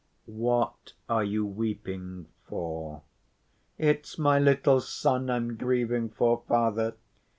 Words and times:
"What 0.25 0.93
are 1.07 1.23
you 1.23 1.45
weeping 1.45 2.25
for?" 2.47 3.03
"It's 3.77 4.17
my 4.17 4.39
little 4.39 4.79
son 4.81 5.29
I'm 5.29 5.55
grieving 5.55 6.09
for, 6.09 6.41
Father. 6.47 6.95